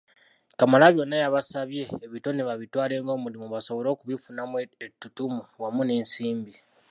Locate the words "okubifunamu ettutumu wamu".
3.91-5.81